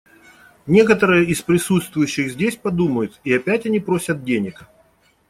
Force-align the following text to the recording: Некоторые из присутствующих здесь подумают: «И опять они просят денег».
Некоторые 0.65 1.27
из 1.27 1.43
присутствующих 1.43 2.31
здесь 2.31 2.55
подумают: 2.57 3.19
«И 3.23 3.31
опять 3.33 3.67
они 3.67 3.79
просят 3.79 4.23
денег». 4.23 4.65